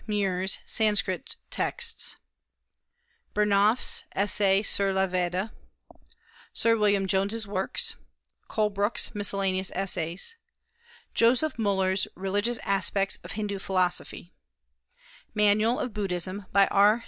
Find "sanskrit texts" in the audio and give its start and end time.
0.65-2.15